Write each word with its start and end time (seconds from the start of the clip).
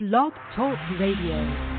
Blog 0.00 0.32
Talk 0.56 0.78
Radio. 0.98 1.69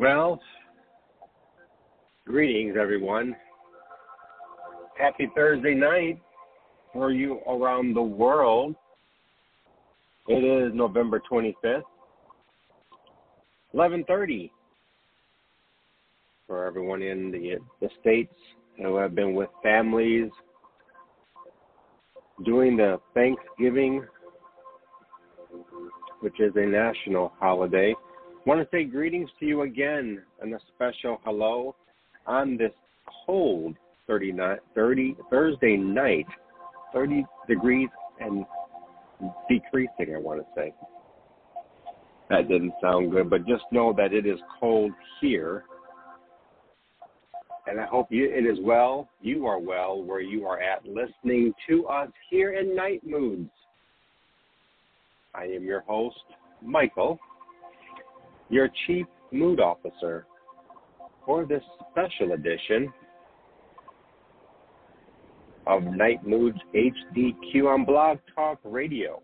Well, 0.00 0.40
greetings, 2.26 2.74
everyone. 2.80 3.36
Happy 4.98 5.28
Thursday 5.36 5.74
night 5.74 6.18
for 6.90 7.12
you 7.12 7.40
around 7.46 7.92
the 7.92 8.02
world. 8.02 8.74
It 10.26 10.42
is 10.42 10.72
November 10.74 11.20
25th, 11.30 11.82
11:30 13.74 14.50
for 16.46 16.64
everyone 16.64 17.02
in 17.02 17.30
the 17.30 17.58
the 17.82 17.90
states 18.00 18.34
who 18.78 18.96
have 18.96 19.14
been 19.14 19.34
with 19.34 19.50
families 19.62 20.30
doing 22.46 22.78
the 22.78 22.98
Thanksgiving, 23.12 24.02
which 26.20 26.40
is 26.40 26.56
a 26.56 26.64
national 26.64 27.34
holiday. 27.38 27.94
I 28.50 28.52
want 28.52 28.68
to 28.68 28.76
say 28.76 28.82
greetings 28.82 29.30
to 29.38 29.46
you 29.46 29.62
again 29.62 30.22
and 30.42 30.52
a 30.52 30.58
special 30.74 31.20
hello 31.22 31.76
on 32.26 32.56
this 32.56 32.72
cold 33.24 33.76
39, 34.08 34.58
30, 34.74 35.16
Thursday 35.30 35.76
night, 35.76 36.26
30 36.92 37.24
degrees 37.46 37.88
and 38.18 38.44
decreasing, 39.48 40.16
I 40.16 40.18
want 40.18 40.40
to 40.40 40.46
say. 40.56 40.74
That 42.28 42.48
didn't 42.48 42.72
sound 42.82 43.12
good, 43.12 43.30
but 43.30 43.46
just 43.46 43.62
know 43.70 43.94
that 43.96 44.12
it 44.12 44.26
is 44.26 44.40
cold 44.58 44.90
here. 45.20 45.62
And 47.68 47.78
I 47.78 47.86
hope 47.86 48.08
you, 48.10 48.24
it 48.24 48.44
is 48.44 48.58
well, 48.64 49.08
you 49.22 49.46
are 49.46 49.60
well 49.60 50.02
where 50.02 50.22
you 50.22 50.44
are 50.46 50.60
at 50.60 50.84
listening 50.84 51.54
to 51.68 51.86
us 51.86 52.08
here 52.28 52.58
in 52.58 52.74
Night 52.74 53.02
Moods. 53.06 53.48
I 55.36 55.44
am 55.44 55.62
your 55.62 55.82
host, 55.82 56.24
Michael 56.60 57.20
your 58.50 58.68
Chief 58.86 59.06
Mood 59.32 59.60
Officer 59.60 60.26
for 61.24 61.46
this 61.46 61.62
special 61.90 62.32
edition 62.32 62.92
of 65.68 65.84
Night 65.84 66.26
Moods 66.26 66.58
HDQ 66.74 67.66
on 67.66 67.84
Blog 67.84 68.18
Talk 68.34 68.58
Radio. 68.64 69.22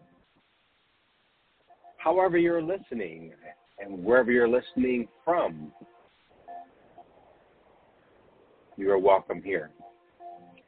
However, 1.99 2.39
you're 2.39 2.63
listening 2.63 3.33
and 3.81 4.05
wherever 4.05 4.31
you're 4.31 4.49
listening 4.49 5.09
from, 5.25 5.73
you 8.77 8.91
are 8.93 8.99
welcome 8.99 9.43
here. 9.43 9.71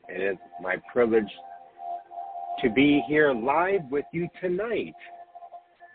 And 0.08 0.20
it's 0.20 0.40
my 0.60 0.76
privilege 0.92 1.30
to 2.62 2.70
be 2.70 3.04
here 3.06 3.32
live 3.32 3.82
with 3.88 4.06
you 4.12 4.26
tonight 4.40 4.94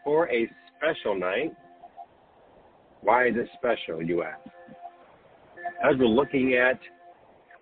for 0.06 0.30
a 0.30 0.50
special 0.78 1.20
night 1.20 1.52
why 3.04 3.28
is 3.28 3.36
this 3.36 3.50
special, 3.58 4.02
you 4.02 4.24
ask? 4.24 4.40
As 5.84 5.98
we're 6.00 6.06
looking 6.06 6.54
at 6.56 6.80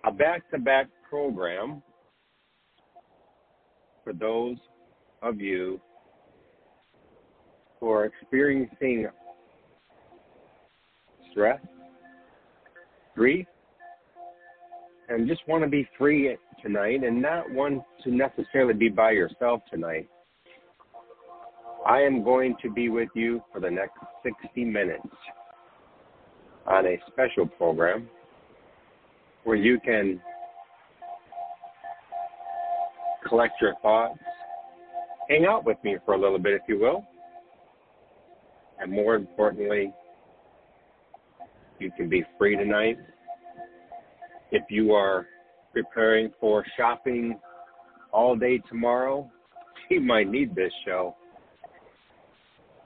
a 0.04 0.12
back 0.12 0.48
to 0.50 0.58
back 0.58 0.86
program 1.08 1.82
for 4.04 4.12
those 4.12 4.56
of 5.22 5.40
you 5.40 5.80
who 7.80 7.90
are 7.90 8.04
experiencing 8.04 9.08
stress, 11.30 11.60
grief, 13.14 13.46
and 15.08 15.28
just 15.28 15.40
want 15.48 15.64
to 15.64 15.68
be 15.68 15.88
free 15.98 16.36
tonight 16.62 17.02
and 17.04 17.20
not 17.20 17.50
want 17.50 17.82
to 18.04 18.10
necessarily 18.10 18.74
be 18.74 18.88
by 18.88 19.10
yourself 19.10 19.60
tonight. 19.70 20.08
I 21.86 22.00
am 22.02 22.22
going 22.22 22.54
to 22.62 22.70
be 22.70 22.88
with 22.88 23.08
you 23.14 23.42
for 23.52 23.60
the 23.60 23.70
next 23.70 23.98
60 24.22 24.64
minutes 24.64 25.06
on 26.66 26.86
a 26.86 26.96
special 27.08 27.46
program 27.46 28.08
where 29.42 29.56
you 29.56 29.80
can 29.80 30.20
collect 33.28 33.54
your 33.60 33.74
thoughts, 33.82 34.18
hang 35.28 35.44
out 35.44 35.64
with 35.64 35.76
me 35.82 35.96
for 36.04 36.14
a 36.14 36.20
little 36.20 36.38
bit, 36.38 36.52
if 36.52 36.62
you 36.68 36.78
will, 36.78 37.04
and 38.78 38.92
more 38.92 39.16
importantly, 39.16 39.92
you 41.80 41.90
can 41.96 42.08
be 42.08 42.22
free 42.38 42.56
tonight. 42.56 42.96
If 44.52 44.62
you 44.70 44.92
are 44.92 45.26
preparing 45.72 46.30
for 46.38 46.64
shopping 46.76 47.40
all 48.12 48.36
day 48.36 48.58
tomorrow, 48.68 49.28
you 49.90 50.00
might 50.00 50.28
need 50.28 50.54
this 50.54 50.72
show 50.84 51.16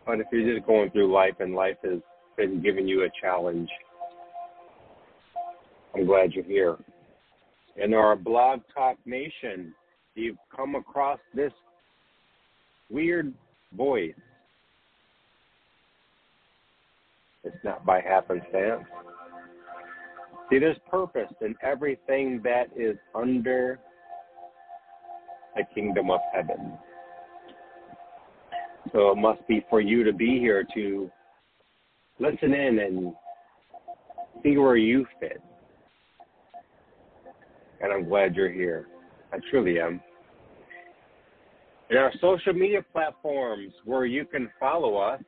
but 0.06 0.20
if 0.20 0.26
you're 0.30 0.54
just 0.54 0.66
going 0.66 0.90
through 0.90 1.12
life 1.12 1.34
and 1.40 1.54
life 1.54 1.76
has 1.82 1.98
been 2.36 2.62
giving 2.62 2.86
you 2.86 3.02
a 3.02 3.08
challenge, 3.20 3.68
I'm 5.94 6.06
glad 6.06 6.32
you're 6.32 6.44
here. 6.44 6.76
In 7.76 7.92
our 7.92 8.14
Blog 8.14 8.60
Talk 8.72 8.96
Nation, 9.04 9.74
you've 10.14 10.38
come 10.54 10.76
across 10.76 11.18
this 11.34 11.52
weird 12.88 13.34
voice. 13.76 14.14
It's 17.44 17.56
not 17.64 17.84
by 17.84 18.00
happenstance. 18.00 18.84
See, 20.50 20.58
there's 20.58 20.76
purpose 20.88 21.32
in 21.40 21.54
everything 21.62 22.40
that 22.44 22.66
is 22.76 22.96
under 23.14 23.80
the 25.56 25.62
kingdom 25.74 26.10
of 26.10 26.20
heaven. 26.32 26.78
So 28.92 29.10
it 29.10 29.16
must 29.16 29.46
be 29.48 29.64
for 29.68 29.80
you 29.80 30.04
to 30.04 30.12
be 30.12 30.38
here 30.38 30.66
to 30.74 31.10
listen 32.18 32.54
in 32.54 32.78
and 32.78 33.14
see 34.42 34.56
where 34.56 34.76
you 34.76 35.06
fit. 35.20 35.40
And 37.80 37.92
I'm 37.92 38.08
glad 38.08 38.34
you're 38.34 38.50
here. 38.50 38.86
I 39.32 39.38
truly 39.50 39.78
am. 39.80 40.00
In 41.90 41.96
our 41.96 42.12
social 42.20 42.52
media 42.52 42.84
platforms 42.92 43.72
where 43.84 44.06
you 44.06 44.24
can 44.24 44.50
follow 44.58 44.96
us, 44.96 45.20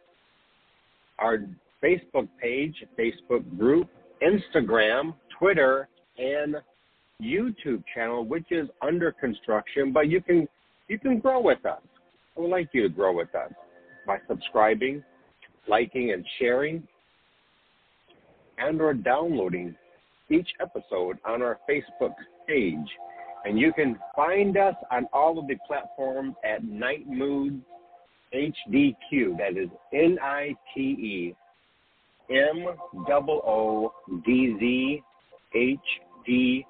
our 1.19 1.38
Facebook 1.82 2.28
page, 2.40 2.75
Facebook 2.98 3.58
group, 3.58 3.88
Instagram, 4.22 5.14
Twitter, 5.38 5.88
and 6.16 6.56
YouTube 7.22 7.82
channel, 7.94 8.25
which 8.25 8.46
is 8.50 8.69
under 8.82 9.12
construction, 9.12 9.92
but 9.92 10.08
you 10.08 10.20
can 10.20 10.48
you 10.88 10.98
can 10.98 11.19
grow 11.19 11.40
with 11.40 11.64
us. 11.66 11.82
I 12.38 12.41
would 12.41 12.50
like 12.50 12.69
you 12.72 12.82
to 12.82 12.88
grow 12.88 13.16
with 13.16 13.34
us 13.34 13.50
by 14.06 14.19
subscribing, 14.28 15.03
liking, 15.66 16.12
and 16.12 16.25
sharing, 16.38 16.87
and 18.59 18.81
or 18.81 18.94
downloading 18.94 19.75
each 20.31 20.49
episode 20.60 21.19
on 21.26 21.43
our 21.43 21.59
Facebook 21.69 22.15
page. 22.47 22.76
And 23.44 23.59
you 23.59 23.72
can 23.72 23.99
find 24.15 24.56
us 24.56 24.75
on 24.93 25.06
all 25.12 25.38
of 25.38 25.49
the 25.49 25.56
platforms 25.66 26.34
at 26.44 26.62
Night 26.62 27.09
Mood 27.09 27.60
HDQ. 28.32 29.38
That 29.38 29.56
is 29.56 29.69
N 29.93 30.19
I 30.22 30.55
T 30.75 30.81
E 30.81 31.37
M 32.31 32.67
O 33.08 33.31
O 33.44 33.93
D 34.25 34.56
Z 34.61 35.02
H 35.56 35.79
D 36.25 36.64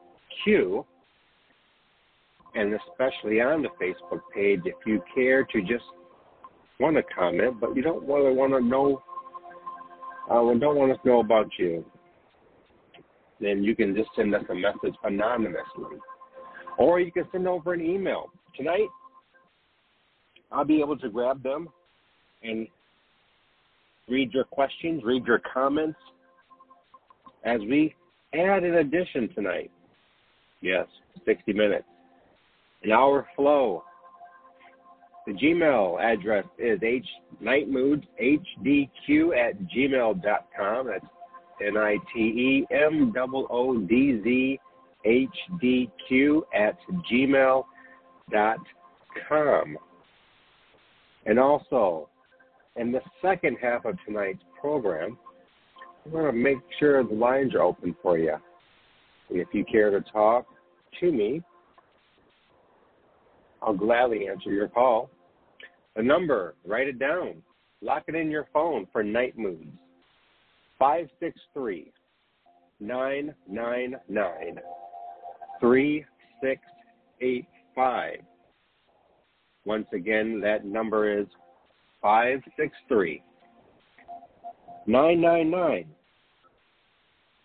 Q 0.44 0.86
and 2.58 2.74
especially 2.74 3.40
on 3.40 3.62
the 3.62 3.68
Facebook 3.80 4.20
page, 4.34 4.62
if 4.64 4.74
you 4.84 5.00
care 5.14 5.44
to 5.44 5.60
just 5.60 5.84
want 6.80 6.96
to 6.96 7.02
comment, 7.04 7.60
but 7.60 7.76
you 7.76 7.82
don't 7.82 8.04
really 8.04 8.34
want 8.34 8.52
to 8.52 8.60
know, 8.60 9.00
uh, 10.28 10.58
don't 10.58 10.76
want 10.76 10.90
us 10.90 10.98
to 11.04 11.08
know 11.08 11.20
about 11.20 11.46
you, 11.56 11.84
then 13.40 13.62
you 13.62 13.76
can 13.76 13.94
just 13.94 14.10
send 14.16 14.34
us 14.34 14.42
a 14.50 14.54
message 14.54 14.96
anonymously. 15.04 15.98
Or 16.78 16.98
you 16.98 17.12
can 17.12 17.28
send 17.30 17.46
over 17.46 17.74
an 17.74 17.80
email. 17.80 18.26
Tonight, 18.56 18.88
I'll 20.50 20.64
be 20.64 20.80
able 20.80 20.98
to 20.98 21.08
grab 21.08 21.40
them 21.44 21.68
and 22.42 22.66
read 24.08 24.32
your 24.32 24.44
questions, 24.44 25.02
read 25.04 25.24
your 25.26 25.40
comments 25.52 25.98
as 27.44 27.60
we 27.60 27.94
add 28.34 28.64
an 28.64 28.76
addition 28.76 29.28
tonight. 29.32 29.70
Yes, 30.60 30.86
60 31.24 31.52
minutes 31.52 31.84
in 32.82 32.92
our 32.92 33.26
flow 33.36 33.82
The 35.26 35.32
Gmail 35.32 36.00
address 36.00 36.44
is 36.58 36.80
h 36.82 37.06
nitemoodzhdq 37.42 39.36
at 39.36 39.54
gmail.com. 39.68 40.86
That's 40.86 41.06
N 41.64 41.76
I 41.76 41.96
T 42.14 42.20
E 42.20 42.66
M 42.70 43.12
O 43.16 43.46
O 43.50 43.78
D 43.78 44.20
Z 44.22 44.58
H 45.04 45.28
D 45.60 45.90
Q 46.06 46.46
at 46.54 46.78
gmail.com. 47.10 47.66
And 51.26 51.38
also, 51.38 52.08
in 52.76 52.92
the 52.92 53.00
second 53.20 53.58
half 53.60 53.84
of 53.84 53.98
tonight's 54.06 54.42
program, 54.60 55.18
we're 56.06 56.22
going 56.22 56.34
to 56.34 56.40
make 56.40 56.58
sure 56.78 57.04
the 57.04 57.14
lines 57.14 57.54
are 57.54 57.62
open 57.62 57.94
for 58.02 58.16
you. 58.18 58.36
If 59.30 59.48
you 59.52 59.64
care 59.64 59.90
to 59.90 60.00
talk 60.10 60.46
to 61.00 61.12
me, 61.12 61.42
I'll 63.62 63.74
gladly 63.74 64.28
answer 64.28 64.50
your 64.50 64.68
call. 64.68 65.08
The 65.96 66.02
number, 66.02 66.54
write 66.64 66.88
it 66.88 66.98
down. 66.98 67.42
Lock 67.80 68.02
it 68.08 68.14
in 68.14 68.30
your 68.30 68.46
phone 68.52 68.86
for 68.92 69.02
night 69.02 69.38
moods. 69.38 69.70
563 70.78 71.90
999 72.80 74.60
3685. 75.60 78.18
Once 79.64 79.86
again, 79.92 80.40
that 80.40 80.64
number 80.64 81.18
is 81.18 81.26
563 82.00 83.20
999 84.86 85.86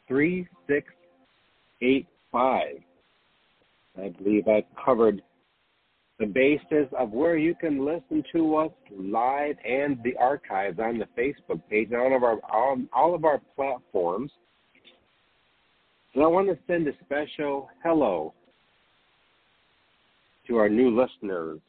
3685. 0.08 2.84
I 3.96 4.10
believe 4.10 4.48
I've 4.48 4.64
covered 4.84 5.22
the 6.24 6.32
basis 6.32 6.88
of 6.98 7.12
where 7.12 7.38
you 7.38 7.54
can 7.54 7.84
listen 7.86 8.24
to 8.32 8.56
us 8.56 8.72
live 8.98 9.56
and 9.68 10.02
the 10.04 10.16
archives 10.16 10.80
on 10.80 10.98
the 10.98 11.08
Facebook 11.18 11.62
page 11.70 11.90
and 11.92 12.00
all 12.00 12.16
of 12.16 12.24
our 12.24 12.40
all, 12.50 12.78
all 12.94 13.14
of 13.14 13.26
our 13.26 13.42
platforms. 13.58 14.32
And 16.14 16.24
I 16.24 16.28
want 16.28 16.48
to 16.48 16.58
send 16.66 16.88
a 16.88 16.94
special 17.04 17.70
hello 17.84 18.34
to 20.48 20.58
our 20.58 20.70
new 20.70 20.98
listeners 20.98 21.60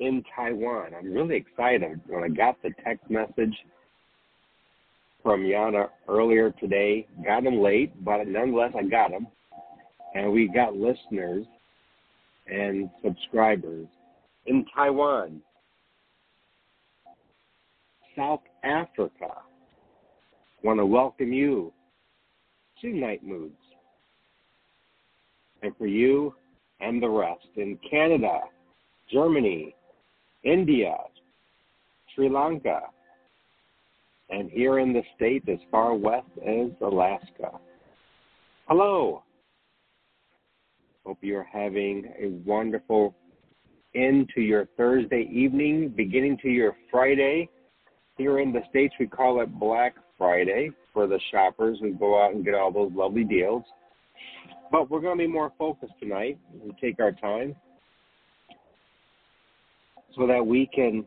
in 0.00 0.22
Taiwan. 0.34 0.92
I'm 0.98 1.12
really 1.12 1.36
excited 1.36 2.00
when 2.06 2.24
I 2.24 2.28
got 2.28 2.56
the 2.62 2.70
text 2.82 3.10
message 3.10 3.54
from 5.22 5.42
Yana 5.42 5.88
earlier 6.08 6.50
today. 6.52 7.06
Got 7.26 7.44
them 7.44 7.60
late, 7.60 7.92
but 8.02 8.26
nonetheless, 8.26 8.72
I 8.78 8.84
got 8.84 9.10
them. 9.10 9.26
And 10.14 10.32
we 10.32 10.48
got 10.48 10.76
listeners 10.76 11.44
and 12.46 12.88
subscribers 13.04 13.86
in 14.48 14.64
Taiwan, 14.74 15.40
South 18.16 18.40
Africa. 18.64 19.28
Want 20.62 20.80
to 20.80 20.86
welcome 20.86 21.32
you 21.32 21.72
to 22.80 22.88
Night 22.88 23.22
Moods. 23.22 23.54
And 25.62 25.76
for 25.76 25.86
you 25.86 26.34
and 26.80 27.02
the 27.02 27.08
rest 27.08 27.46
in 27.56 27.78
Canada, 27.88 28.40
Germany, 29.12 29.74
India, 30.44 30.96
Sri 32.14 32.28
Lanka, 32.28 32.80
and 34.30 34.50
here 34.50 34.78
in 34.78 34.92
the 34.92 35.02
state 35.16 35.48
as 35.48 35.58
far 35.70 35.94
west 35.94 36.26
as 36.46 36.70
Alaska. 36.80 37.58
Hello. 38.66 39.22
Hope 41.04 41.18
you're 41.22 41.48
having 41.50 42.12
a 42.20 42.28
wonderful 42.48 43.14
end 43.98 44.30
to 44.34 44.40
your 44.40 44.66
Thursday 44.76 45.28
evening, 45.32 45.92
beginning 45.96 46.38
to 46.42 46.48
your 46.48 46.76
Friday. 46.90 47.48
Here 48.16 48.38
in 48.38 48.52
the 48.52 48.60
States, 48.70 48.94
we 48.98 49.06
call 49.06 49.40
it 49.40 49.58
Black 49.58 49.94
Friday 50.16 50.70
for 50.92 51.06
the 51.06 51.20
shoppers 51.30 51.78
who 51.80 51.94
go 51.94 52.22
out 52.22 52.34
and 52.34 52.44
get 52.44 52.54
all 52.54 52.72
those 52.72 52.92
lovely 52.94 53.24
deals. 53.24 53.62
But 54.70 54.90
we're 54.90 55.00
going 55.00 55.18
to 55.18 55.24
be 55.24 55.30
more 55.30 55.52
focused 55.58 55.94
tonight 56.00 56.38
and 56.62 56.72
take 56.80 57.00
our 57.00 57.12
time 57.12 57.54
so 60.16 60.26
that 60.26 60.44
we 60.44 60.68
can 60.74 61.04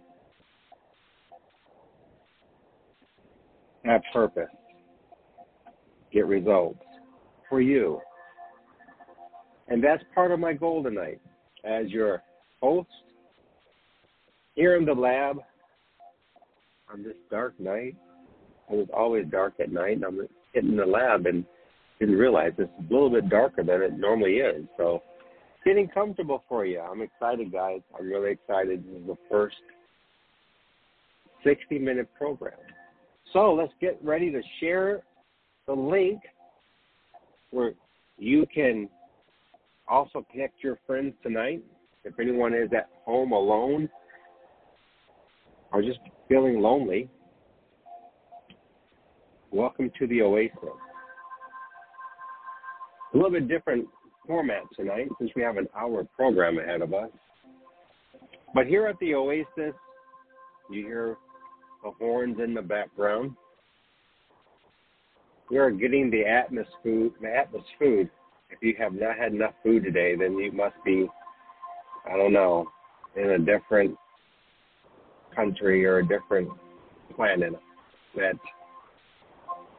have 3.86 4.02
purpose, 4.14 4.50
get 6.12 6.26
results 6.28 6.80
for 7.50 7.62
you. 7.62 8.00
And 9.68 9.84
that's 9.84 10.04
part 10.14 10.32
of 10.32 10.40
my 10.40 10.54
goal 10.54 10.84
tonight 10.84 11.20
as 11.64 11.90
your 11.90 12.24
host 12.62 12.90
here 14.56 14.76
in 14.76 14.86
the 14.86 14.94
lab 14.94 15.38
on 16.92 17.04
this 17.04 17.16
dark 17.30 17.60
night. 17.60 17.96
It 18.72 18.76
was 18.76 18.88
always 18.96 19.26
dark 19.30 19.54
at 19.60 19.72
night, 19.72 19.98
and 19.98 20.06
I'm 20.06 20.28
in 20.54 20.78
the 20.78 20.86
lab 20.86 21.26
and 21.26 21.46
didn't 22.00 22.16
realize 22.16 22.54
it's 22.58 22.72
a 22.80 22.94
little 22.94 23.10
bit 23.10 23.30
darker 23.30 23.64
than 23.64 23.82
it 23.82 23.98
normally 23.98 24.36
is. 24.38 24.66
So, 24.78 25.02
getting 25.66 25.88
comfortable 25.88 26.44
for 26.50 26.66
you. 26.66 26.80
I'm 26.80 27.02
excited, 27.02 27.52
guys. 27.52 27.82
I'm 27.98 28.08
really 28.08 28.32
excited. 28.32 28.84
This 28.84 29.02
is 29.02 29.08
the 29.08 29.18
first 29.30 29.58
60 31.44 31.80
minute 31.80 32.10
program. 32.18 32.54
So, 33.34 33.54
let's 33.54 33.74
get 33.80 34.00
ready 34.04 34.32
to 34.32 34.42
share 34.60 35.02
the 35.68 35.74
link 35.74 36.22
where 37.52 37.74
you 38.18 38.46
can 38.54 38.90
also 39.88 40.26
connect 40.32 40.64
your 40.64 40.80
friends 40.88 41.14
tonight. 41.22 41.64
If 42.04 42.20
anyone 42.20 42.54
is 42.54 42.70
at 42.76 42.90
home 43.06 43.32
alone 43.32 43.88
or 45.72 45.82
just 45.82 46.00
feeling 46.28 46.60
lonely, 46.60 47.10
welcome 49.52 49.92
to 50.00 50.08
the 50.08 50.24
Oasis. 50.24 50.58
A 53.14 53.18
little 53.18 53.32
bit 53.32 53.48
different 53.48 53.88
format 54.26 54.64
tonight 54.76 55.10
since 55.20 55.32
we 55.36 55.44
have 55.44 55.58
an 55.58 55.68
hour 55.78 56.04
program 56.16 56.58
ahead 56.58 56.82
of 56.82 56.94
us. 56.94 57.10
But 58.54 58.66
here 58.66 58.88
at 58.88 58.98
the 59.00 59.14
Oasis, 59.14 59.76
you 60.72 60.86
hear 60.86 61.18
the 61.84 61.92
horns 62.00 62.38
in 62.44 62.54
the 62.54 62.62
background. 62.62 63.32
We 65.52 65.58
are 65.58 65.70
getting 65.70 66.10
the 66.10 66.26
atmosphere, 66.26 67.10
the 67.22 67.28
Atmos 67.28 67.64
food. 67.78 68.10
If 68.50 68.60
you 68.62 68.74
have 68.80 68.94
not 68.94 69.18
had 69.18 69.34
enough 69.34 69.54
food 69.64 69.84
today, 69.84 70.16
then 70.16 70.38
you 70.38 70.52
must 70.52 70.76
be, 70.84 71.08
I 72.10 72.18
don't 72.18 72.34
know, 72.34 72.68
in 73.16 73.32
a 73.32 73.40
different 73.40 73.96
country 75.36 75.86
or 75.86 76.00
a 76.00 76.08
different 76.08 76.50
planet 77.16 77.54
that 78.16 78.34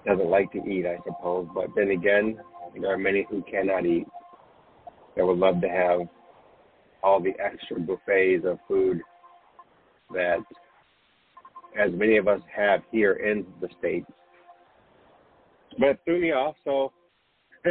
doesn't 0.07 0.31
like 0.31 0.53
to 0.53 0.59
eat, 0.65 0.87
I 0.87 0.99
suppose. 1.05 1.49
But 1.55 1.69
then 1.77 1.91
again, 1.91 2.39
there 2.81 2.93
are 2.93 2.99
many 2.99 3.27
who 3.29 3.43
cannot 3.43 3.87
eat 3.87 4.07
that 5.17 5.27
would 5.27 5.39
love 5.39 5.61
to 5.61 5.69
have 5.69 6.01
all 7.03 7.21
the 7.21 7.33
extra 7.41 7.79
buffets 7.81 8.45
of 8.47 8.59
food 8.69 9.01
that 10.13 10.39
as 11.79 11.91
many 11.93 12.17
of 12.17 12.29
us 12.29 12.41
have 12.55 12.83
here 12.91 13.15
in 13.15 13.47
the 13.61 13.69
States. 13.79 14.07
But 15.79 15.89
it 15.89 16.01
threw 16.05 16.21
me 16.21 16.33
off, 16.33 16.55
so 16.65 16.93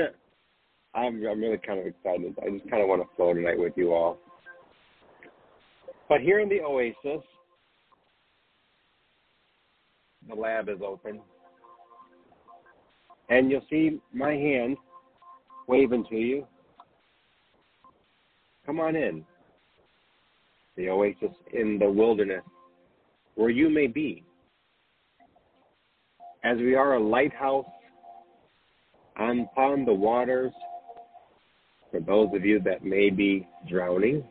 I'm, 0.94 1.26
I'm 1.26 1.40
really 1.40 1.58
kind 1.58 1.80
of 1.80 1.86
excited. 1.86 2.36
I 2.42 2.50
just 2.50 2.70
kind 2.70 2.82
of 2.82 2.90
want 2.90 3.02
to 3.02 3.16
flow 3.16 3.34
tonight 3.34 3.58
with 3.58 3.74
you 3.76 3.94
all. 3.94 4.18
But 6.12 6.20
here 6.20 6.42
in 6.42 6.50
the 6.50 6.60
Oasis, 6.60 7.26
the 10.28 10.36
lab 10.36 10.68
is 10.68 10.80
open. 10.86 11.22
And 13.30 13.50
you'll 13.50 13.66
see 13.70 14.02
my 14.12 14.34
hand 14.34 14.76
waving 15.70 16.04
to 16.10 16.18
you. 16.18 16.46
Come 18.66 18.82
on 18.82 18.98
in. 18.98 19.24
The 20.76 20.90
oasis 20.90 21.32
in 21.54 21.80
the 21.80 21.90
wilderness, 21.90 22.44
where 23.36 23.50
you 23.50 23.70
may 23.70 23.88
be. 23.88 24.26
As 26.44 26.58
we 26.58 26.76
are 26.76 26.96
a 26.96 27.00
lighthouse 27.00 27.66
upon 29.16 29.86
the 29.86 29.94
waters, 29.94 30.52
for 31.90 32.02
those 32.02 32.36
of 32.36 32.44
you 32.44 32.60
that 32.66 32.84
may 32.84 33.10
be 33.10 33.48
drowning, 33.70 34.26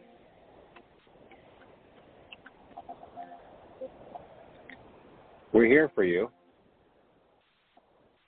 we're 5.60 5.66
here 5.66 5.90
for 5.94 6.04
you 6.04 6.30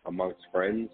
amongst 0.04 0.40
friends, 0.52 0.90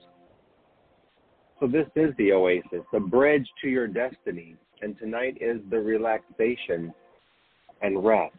so 1.59 1.67
this 1.67 1.89
is 1.97 2.15
the 2.17 2.31
oasis, 2.31 2.85
the 2.93 3.01
bridge 3.01 3.45
to 3.61 3.69
your 3.69 3.89
destiny. 3.89 4.55
And 4.81 4.97
tonight 5.01 5.39
is 5.41 5.57
the 5.69 5.81
relaxation 5.81 6.95
and 7.83 8.05
rest. 8.05 8.37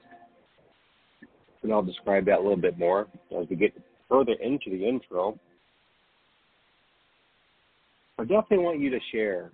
And 1.61 1.73
I'll 1.73 1.83
describe 1.83 2.25
that 2.27 2.37
a 2.37 2.41
little 2.41 2.55
bit 2.55 2.79
more 2.79 3.09
as 3.37 3.47
we 3.49 3.57
get 3.57 3.73
further 4.07 4.31
into 4.41 4.69
the 4.69 4.87
intro. 4.87 5.37
I 8.17 8.21
definitely 8.21 8.59
want 8.59 8.79
you 8.79 8.91
to 8.91 8.99
share 9.11 9.51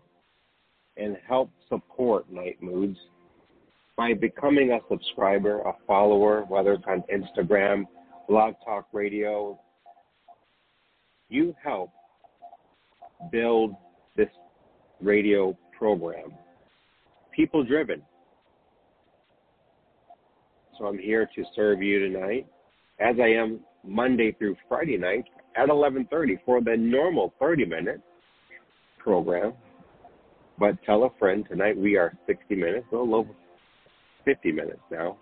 and 0.97 1.17
help 1.27 1.49
support 1.67 2.31
Night 2.31 2.61
Moods 2.61 2.99
by 3.97 4.13
becoming 4.13 4.73
a 4.73 4.79
subscriber, 4.87 5.61
a 5.61 5.73
follower, 5.87 6.45
whether 6.47 6.73
it's 6.73 6.83
on 6.87 7.03
Instagram, 7.11 7.85
Blog 8.27 8.55
Talk 8.65 8.87
Radio, 8.91 9.59
you 11.29 11.55
help 11.63 11.91
build 13.31 13.75
this 14.15 14.29
radio 15.01 15.55
program. 15.77 16.33
People 17.35 17.63
driven. 17.63 18.01
So 20.77 20.85
I'm 20.85 20.97
here 20.97 21.29
to 21.35 21.43
serve 21.55 21.81
you 21.81 21.99
tonight, 22.09 22.47
as 22.99 23.15
I 23.21 23.27
am 23.27 23.59
Monday 23.83 24.31
through 24.33 24.55
Friday 24.67 24.97
night 24.97 25.25
at 25.55 25.69
11:30 25.69 26.39
for 26.45 26.61
the 26.61 26.75
normal 26.75 27.33
30-minute 27.41 28.01
program. 28.97 29.53
But 30.57 30.81
tell 30.83 31.03
a 31.03 31.09
friend 31.19 31.45
tonight 31.47 31.77
we 31.77 31.95
are 31.95 32.17
60 32.25 32.55
minutes, 32.55 32.87
a 32.91 32.95
little 32.95 33.15
over 33.15 33.29
50 34.25 34.51
minutes 34.51 34.81
now. 34.91 35.17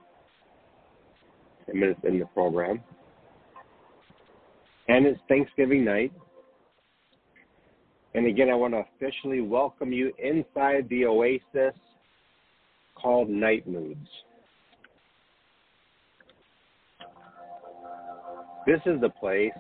10 1.66 1.80
minutes 1.80 2.00
in 2.04 2.20
the 2.20 2.26
program. 2.28 2.82
And 4.88 5.06
it's 5.06 5.20
Thanksgiving 5.28 5.86
night. 5.86 6.12
And 8.16 8.28
again, 8.28 8.50
I 8.50 8.56
want 8.56 8.74
to 8.74 8.84
officially 8.96 9.42
welcome 9.42 9.92
you 9.92 10.14
inside 10.22 10.88
the 10.90 11.06
oasis 11.06 11.74
called 12.96 13.30
Night 13.30 13.68
Moods. 13.68 14.08
This 18.66 18.80
is 18.86 19.02
the 19.02 19.10
place 19.10 19.52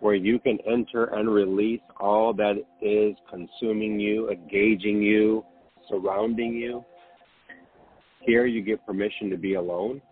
where 0.00 0.14
you 0.14 0.38
can 0.38 0.58
enter 0.70 1.04
and 1.14 1.32
release 1.32 1.80
all 1.98 2.34
that 2.34 2.56
is 2.82 3.16
consuming 3.30 3.98
you, 3.98 4.30
engaging 4.30 5.02
you, 5.02 5.44
surrounding 5.88 6.52
you. 6.52 6.84
Here 8.26 8.44
you 8.44 8.60
get 8.60 8.84
permission 8.84 9.30
to 9.30 9.36
be 9.36 9.54
alone 9.54 10.02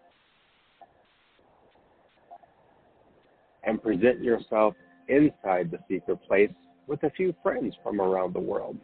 and 3.65 3.83
present 3.83 4.23
yourself 4.23 4.75
inside 5.09 5.73
the 5.73 5.79
secret 5.89 6.21
place 6.29 6.53
with 6.87 7.03
a 7.03 7.11
few 7.11 7.35
friends 7.43 7.75
from 7.83 8.01
around 8.01 8.33
the 8.33 8.41
world. 8.41 8.79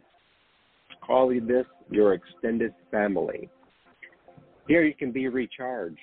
Call 1.05 1.29
this 1.29 1.65
your 1.89 2.13
extended 2.13 2.73
family. 2.91 3.49
Here 4.67 4.83
you 4.83 4.93
can 4.93 5.11
be 5.13 5.29
recharged. 5.29 5.97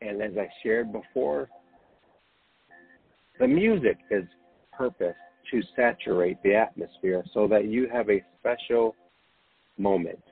And 0.00 0.22
as 0.22 0.32
I 0.38 0.48
shared 0.62 0.92
before, 0.92 1.48
the 3.40 3.48
music 3.48 3.98
is 4.10 4.24
purpose 4.72 5.16
to 5.50 5.62
saturate 5.74 6.40
the 6.44 6.54
atmosphere 6.54 7.24
so 7.34 7.48
that 7.48 7.64
you 7.64 7.88
have 7.92 8.08
a 8.08 8.22
special 8.38 8.94
moment 9.78 10.22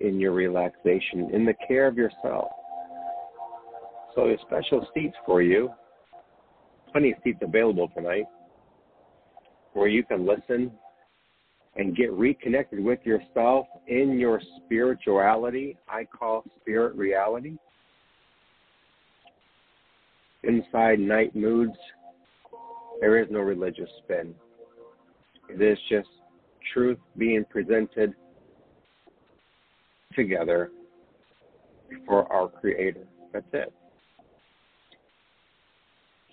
in 0.00 0.20
your 0.20 0.32
relaxation, 0.32 1.30
in 1.32 1.44
the 1.44 1.54
care 1.66 1.86
of 1.86 1.96
yourself. 1.96 2.50
So 4.14 4.26
there's 4.26 4.40
special 4.40 4.86
seats 4.94 5.16
for 5.26 5.42
you, 5.42 5.70
plenty 6.92 7.12
of 7.12 7.18
seats 7.22 7.38
available 7.42 7.88
tonight, 7.94 8.26
where 9.74 9.88
you 9.88 10.02
can 10.04 10.26
listen 10.26 10.72
and 11.76 11.96
get 11.96 12.12
reconnected 12.12 12.82
with 12.82 12.98
yourself 13.04 13.66
in 13.86 14.18
your 14.18 14.40
spirituality. 14.64 15.76
I 15.88 16.04
call 16.04 16.44
spirit 16.60 16.96
reality. 16.96 17.56
Inside 20.42 20.98
Night 20.98 21.34
Moods, 21.36 21.76
there 23.00 23.20
is 23.22 23.28
no 23.30 23.40
religious 23.40 23.90
spin. 24.02 24.34
It 25.48 25.62
is 25.62 25.78
just 25.88 26.08
truth 26.72 26.98
being 27.16 27.44
presented 27.48 28.14
together 30.18 30.70
for 32.06 32.30
our 32.30 32.48
Creator. 32.48 33.06
That's 33.32 33.46
it. 33.52 33.72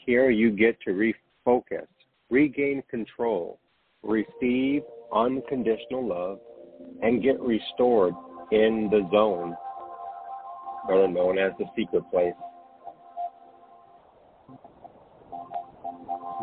Here 0.05 0.29
you 0.29 0.51
get 0.51 0.77
to 0.81 0.91
refocus, 0.91 1.87
regain 2.29 2.83
control, 2.89 3.59
receive 4.03 4.81
unconditional 5.13 6.07
love, 6.07 6.39
and 7.01 7.23
get 7.23 7.39
restored 7.39 8.13
in 8.51 8.89
the 8.91 9.07
zone, 9.11 9.55
better 10.87 11.07
known 11.07 11.37
as 11.37 11.51
the 11.57 11.65
secret 11.75 12.03
place. 12.11 12.33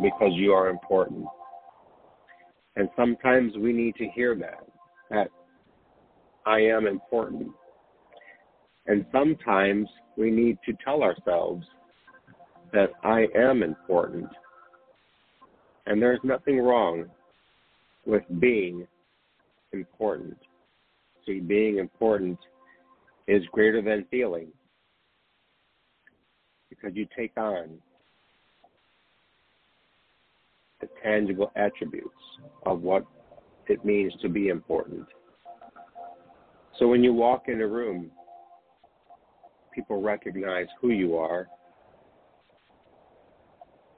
Because 0.01 0.33
you 0.33 0.53
are 0.53 0.69
important. 0.69 1.27
And 2.77 2.89
sometimes 2.97 3.53
we 3.57 3.73
need 3.73 3.95
to 3.97 4.09
hear 4.15 4.35
that, 4.37 4.65
that 5.11 5.29
I 6.47 6.61
am 6.61 6.87
important. 6.87 7.51
And 8.87 9.07
sometimes 9.13 9.89
we 10.17 10.31
need 10.31 10.59
to 10.67 10.73
tell 10.85 11.03
ourselves 11.03 11.65
that 12.73 12.91
I 13.05 13.27
am 13.37 13.63
important. 13.63 14.29
And 15.87 16.01
there's 16.01 16.21
nothing 16.25 16.59
wrong 16.59 17.07
with 18.07 18.23
being 18.41 18.87
important. 19.73 20.37
See, 21.27 21.41
being 21.41 21.79
important 21.79 22.39
is 23.29 23.43
greater 23.53 23.81
than 23.81 24.05
feeling 24.11 24.49
because 26.69 26.97
you 26.97 27.07
take 27.17 27.33
on 27.37 27.79
the 30.81 30.89
tangible 31.03 31.53
attributes 31.55 32.09
of 32.67 32.83
what 32.83 33.05
it 33.69 33.85
means 33.85 34.13
to 34.21 34.29
be 34.29 34.49
important. 34.49 35.07
So 36.79 36.89
when 36.89 37.05
you 37.05 37.13
walk 37.13 37.45
in 37.49 37.61
a 37.61 37.67
room, 37.67 38.11
people 39.75 40.03
recognize 40.03 40.67
who 40.81 40.91
you 40.91 41.17
are 41.17 41.49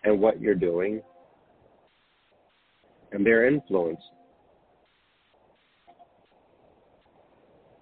and 0.05 0.21
what 0.21 0.41
you're 0.41 0.55
doing 0.55 1.01
and 3.13 3.25
they're 3.25 3.47
influenced 3.47 4.03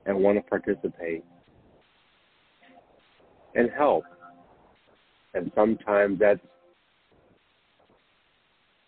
and 0.06 0.16
want 0.16 0.36
to 0.36 0.42
participate 0.42 1.24
and 3.54 3.70
help. 3.70 4.04
And 5.34 5.50
sometimes 5.54 6.18
that's 6.18 6.40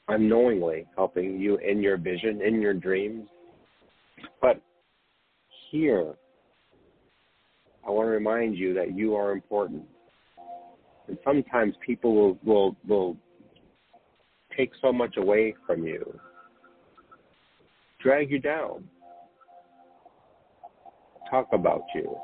unknowingly 0.08 0.87
helping 0.94 1.40
you 1.40 1.56
in 1.56 1.82
your 1.82 1.96
vision, 1.96 2.42
in 2.42 2.61
your 2.61 2.75
dreams. 2.75 3.26
Here, 5.75 6.14
I 7.85 7.90
want 7.90 8.07
to 8.07 8.11
remind 8.11 8.57
you 8.57 8.75
that 8.75 8.97
you 8.97 9.16
are 9.16 9.33
important. 9.33 9.83
And 11.09 11.19
sometimes 11.25 11.75
people 11.85 12.14
will, 12.14 12.38
will, 12.45 12.76
will 12.87 13.16
take 14.57 14.71
so 14.81 14.93
much 14.93 15.16
away 15.16 15.57
from 15.66 15.85
you, 15.85 16.16
drag 18.00 18.31
you 18.31 18.38
down, 18.38 18.85
talk 21.28 21.49
about 21.52 21.83
you, 21.93 22.16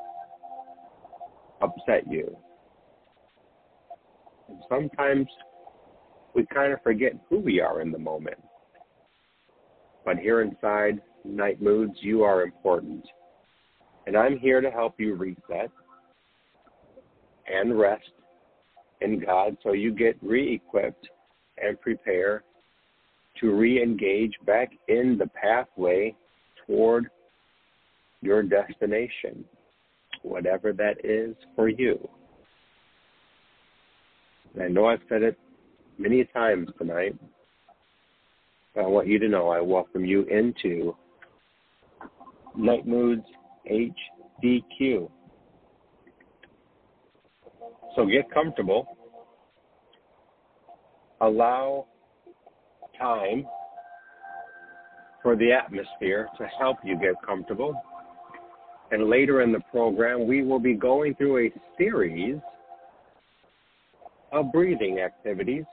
upset 1.61 2.09
you. 2.09 2.33
And 4.47 4.59
sometimes 4.69 5.27
we 6.33 6.45
kind 6.53 6.71
of 6.71 6.81
forget 6.83 7.19
who 7.29 7.39
we 7.39 7.59
are 7.59 7.81
in 7.81 7.91
the 7.91 7.99
moment. 7.99 8.41
But 10.05 10.19
here 10.19 10.41
inside 10.41 11.01
Night 11.25 11.61
Moods, 11.61 11.97
you 11.99 12.23
are 12.23 12.43
important. 12.43 13.05
And 14.07 14.17
I'm 14.17 14.37
here 14.37 14.61
to 14.61 14.71
help 14.71 14.95
you 14.99 15.15
reset 15.15 15.69
and 17.47 17.79
rest 17.79 18.11
in 19.01 19.19
God 19.19 19.57
so 19.63 19.73
you 19.73 19.93
get 19.93 20.17
re 20.21 20.55
equipped 20.55 21.07
and 21.61 21.79
prepare 21.81 22.43
to 23.39 23.55
re 23.55 23.81
engage 23.81 24.33
back 24.45 24.69
in 24.87 25.17
the 25.17 25.27
pathway 25.27 26.15
toward 26.65 27.07
your 28.21 28.43
destination, 28.43 29.43
whatever 30.21 30.73
that 30.73 31.03
is 31.03 31.35
for 31.55 31.69
you. 31.69 32.07
And 34.53 34.63
I 34.63 34.67
know 34.67 34.85
I've 34.85 35.01
said 35.09 35.23
it 35.23 35.37
many 35.97 36.25
times 36.25 36.69
tonight. 36.77 37.15
But 38.75 38.85
I 38.85 38.87
want 38.87 39.07
you 39.07 39.19
to 39.19 39.27
know 39.27 39.49
I 39.49 39.59
welcome 39.59 40.05
you 40.05 40.23
into 40.23 40.95
Night 42.55 42.87
Moods 42.87 43.25
HDQ. 43.69 45.09
So 47.95 48.05
get 48.05 48.31
comfortable. 48.31 48.97
Allow 51.19 51.87
time 52.97 53.45
for 55.21 55.35
the 55.35 55.51
atmosphere 55.51 56.27
to 56.37 56.47
help 56.57 56.77
you 56.83 56.97
get 56.97 57.15
comfortable. 57.25 57.79
And 58.91 59.09
later 59.09 59.41
in 59.41 59.51
the 59.51 59.61
program, 59.71 60.27
we 60.27 60.41
will 60.43 60.59
be 60.59 60.73
going 60.73 61.15
through 61.15 61.47
a 61.47 61.51
series 61.77 62.37
of 64.31 64.51
breathing 64.51 64.99
activities. 64.99 65.63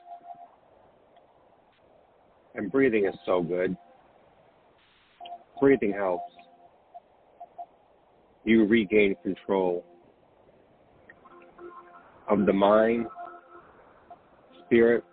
And 2.54 2.71
breathing 2.71 3.07
is 3.07 3.14
so 3.25 3.42
good. 3.42 3.76
Breathing 5.61 5.92
helps 5.92 6.33
you 8.49 8.64
regain 8.64 9.14
control 9.23 9.85
of 12.28 12.47
the 12.47 12.52
mind, 12.52 13.07
spirit, 14.64 15.05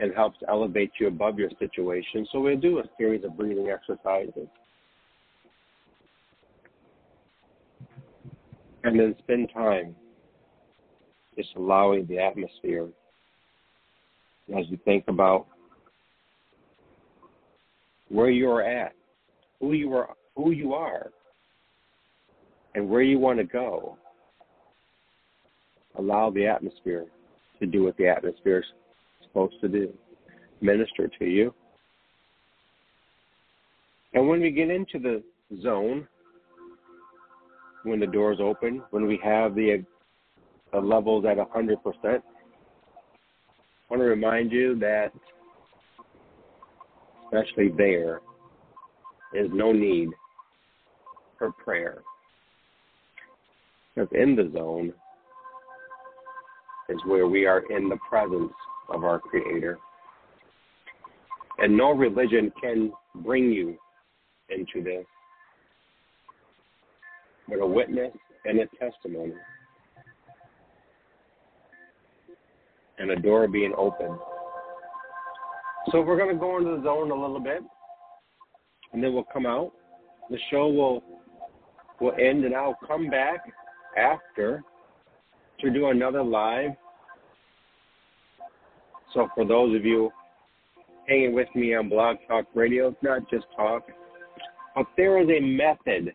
and 0.00 0.12
helps 0.14 0.38
elevate 0.48 0.90
you 0.98 1.06
above 1.06 1.38
your 1.38 1.50
situation. 1.58 2.26
So 2.32 2.40
we'll 2.40 2.56
do 2.56 2.78
a 2.78 2.82
series 2.98 3.24
of 3.24 3.36
breathing 3.36 3.68
exercises. 3.68 4.48
And 8.82 8.98
then 8.98 9.14
spend 9.18 9.50
time 9.52 9.94
just 11.36 11.50
allowing 11.56 12.06
the 12.06 12.18
atmosphere 12.18 12.88
as 14.56 14.64
you 14.68 14.78
think 14.84 15.04
about 15.06 15.46
where 18.08 18.30
you're 18.30 18.62
at, 18.62 18.92
who 19.60 19.72
you 19.74 19.94
are, 19.94 20.16
who 20.34 20.50
you 20.50 20.72
are, 20.72 21.10
and 22.74 22.88
where 22.88 23.02
you 23.02 23.18
want 23.18 23.38
to 23.38 23.44
go. 23.44 23.96
Allow 25.98 26.30
the 26.30 26.46
atmosphere 26.46 27.06
to 27.58 27.66
do 27.66 27.84
what 27.84 27.96
the 27.96 28.08
atmosphere 28.08 28.60
is 28.60 28.64
supposed 29.22 29.60
to 29.60 29.68
do, 29.68 29.92
minister 30.60 31.08
to 31.18 31.24
you. 31.24 31.54
And 34.14 34.28
when 34.28 34.40
we 34.40 34.50
get 34.50 34.70
into 34.70 34.98
the 34.98 35.22
zone, 35.62 36.06
when 37.84 38.00
the 38.00 38.06
doors 38.06 38.38
open, 38.40 38.82
when 38.90 39.06
we 39.06 39.18
have 39.22 39.54
the, 39.54 39.84
the 40.72 40.78
levels 40.78 41.24
at 41.24 41.36
100%, 41.36 41.76
I 42.04 42.20
want 43.88 44.00
to 44.00 44.04
remind 44.04 44.52
you 44.52 44.78
that, 44.78 45.12
especially 47.24 47.70
there, 47.76 48.20
is 49.34 49.48
no 49.52 49.72
need 49.72 50.10
for 51.38 51.52
prayer. 51.52 52.02
Because 54.00 54.16
in 54.18 54.34
the 54.34 54.50
zone 54.54 54.92
is 56.88 56.98
where 57.04 57.26
we 57.26 57.44
are 57.44 57.62
in 57.70 57.88
the 57.88 57.98
presence 58.08 58.52
of 58.88 59.04
our 59.04 59.18
Creator. 59.18 59.78
And 61.58 61.76
no 61.76 61.90
religion 61.90 62.50
can 62.62 62.92
bring 63.16 63.52
you 63.52 63.76
into 64.48 64.82
this, 64.82 65.04
but 67.46 67.60
a 67.60 67.66
witness 67.66 68.12
and 68.46 68.60
a 68.60 68.66
testimony. 68.78 69.34
And 72.98 73.10
a 73.10 73.16
door 73.16 73.48
being 73.48 73.74
open. 73.76 74.18
So 75.90 76.00
we're 76.00 76.16
going 76.16 76.34
to 76.34 76.40
go 76.40 76.56
into 76.56 76.76
the 76.76 76.82
zone 76.82 77.10
a 77.10 77.14
little 77.14 77.40
bit, 77.40 77.60
and 78.92 79.04
then 79.04 79.12
we'll 79.12 79.24
come 79.30 79.44
out. 79.44 79.72
The 80.30 80.38
show 80.50 80.68
will 80.68 81.02
will 82.00 82.12
end, 82.12 82.44
and 82.44 82.54
I'll 82.54 82.78
come 82.86 83.10
back 83.10 83.44
after 83.96 84.62
to 85.60 85.70
do 85.70 85.88
another 85.88 86.22
live. 86.22 86.70
So 89.14 89.28
for 89.34 89.44
those 89.44 89.74
of 89.76 89.84
you 89.84 90.10
hanging 91.06 91.34
with 91.34 91.48
me 91.54 91.74
on 91.74 91.88
Blog 91.88 92.16
Talk 92.28 92.46
Radio, 92.54 92.88
it's 92.88 93.02
not 93.02 93.28
just 93.30 93.46
talk, 93.56 93.82
but 94.74 94.86
there 94.96 95.20
is 95.20 95.28
a 95.28 95.40
method 95.40 96.14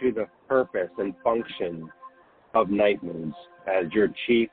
to 0.00 0.12
the 0.12 0.26
purpose 0.48 0.90
and 0.98 1.14
function 1.24 1.88
of 2.54 2.70
night 2.70 3.02
moods. 3.02 3.34
As 3.66 3.90
your 3.92 4.08
chief 4.26 4.48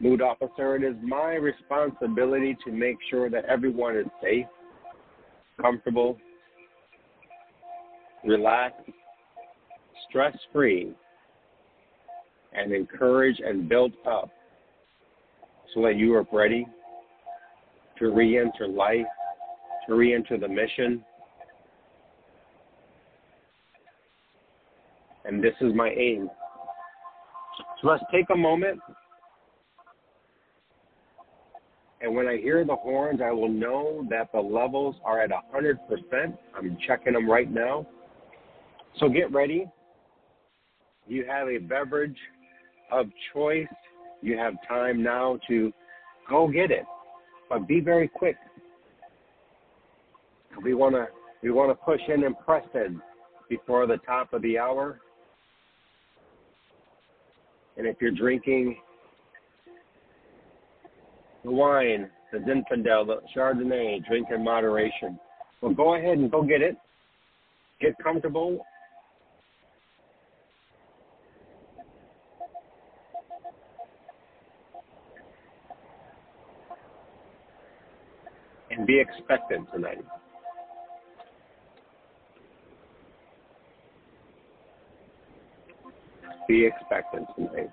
mood 0.00 0.22
officer, 0.22 0.76
it 0.76 0.84
is 0.84 0.94
my 1.02 1.34
responsibility 1.34 2.56
to 2.64 2.72
make 2.72 2.96
sure 3.10 3.28
that 3.28 3.44
everyone 3.46 3.96
is 3.96 4.06
safe, 4.22 4.46
comfortable, 5.60 6.16
relaxed, 8.24 8.90
stress 10.08 10.36
free, 10.52 10.94
and 12.58 12.72
encourage 12.72 13.40
and 13.44 13.68
build 13.68 13.92
up 14.06 14.30
so 15.74 15.82
that 15.82 15.96
you 15.96 16.14
are 16.14 16.26
ready 16.32 16.66
to 17.98 18.10
re 18.10 18.38
enter 18.38 18.66
life, 18.66 19.06
to 19.86 19.94
re 19.94 20.14
enter 20.14 20.38
the 20.38 20.48
mission. 20.48 21.04
And 25.24 25.42
this 25.42 25.54
is 25.60 25.74
my 25.74 25.90
aim. 25.90 26.30
So 27.80 27.88
let's 27.88 28.02
take 28.12 28.26
a 28.32 28.36
moment. 28.36 28.80
And 32.00 32.14
when 32.14 32.28
I 32.28 32.36
hear 32.36 32.64
the 32.64 32.76
horns, 32.76 33.20
I 33.22 33.32
will 33.32 33.48
know 33.48 34.06
that 34.08 34.30
the 34.32 34.40
levels 34.40 34.96
are 35.04 35.20
at 35.20 35.30
100%. 35.30 35.76
I'm 36.56 36.78
checking 36.86 37.12
them 37.12 37.28
right 37.28 37.50
now. 37.50 37.86
So 39.00 39.08
get 39.08 39.32
ready. 39.32 39.66
You 41.08 41.24
have 41.28 41.48
a 41.48 41.58
beverage 41.58 42.16
of 42.90 43.06
choice. 43.32 43.66
You 44.22 44.36
have 44.36 44.54
time 44.66 45.02
now 45.02 45.38
to 45.48 45.72
go 46.28 46.48
get 46.48 46.70
it, 46.70 46.84
but 47.48 47.66
be 47.68 47.80
very 47.80 48.08
quick. 48.08 48.36
We 50.62 50.74
want 50.74 50.94
to 50.94 51.06
we 51.42 51.50
want 51.50 51.70
to 51.70 51.74
push 51.84 52.00
in 52.08 52.24
and 52.24 52.36
press 52.40 52.66
in 52.74 53.00
before 53.48 53.86
the 53.86 53.98
top 53.98 54.32
of 54.32 54.42
the 54.42 54.58
hour. 54.58 55.00
And 57.76 57.86
if 57.86 57.96
you're 58.00 58.10
drinking 58.10 58.76
the 61.44 61.50
wine, 61.52 62.10
the 62.32 62.38
Zinfandel, 62.38 63.06
the 63.06 63.20
Chardonnay, 63.34 64.04
drink 64.06 64.26
in 64.34 64.42
moderation. 64.42 65.18
Well, 65.60 65.72
go 65.72 65.94
ahead 65.94 66.18
and 66.18 66.30
go 66.30 66.42
get 66.42 66.60
it. 66.60 66.76
Get 67.80 67.94
comfortable 68.02 68.66
and 78.67 78.67
be 78.86 79.00
expectant 79.00 79.68
tonight. 79.72 80.04
Be 86.48 86.66
expectant 86.66 87.26
tonight. 87.36 87.70